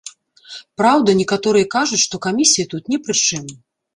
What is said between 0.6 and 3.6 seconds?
Праўда, некаторыя кажуць, што камісія тут не пры чым.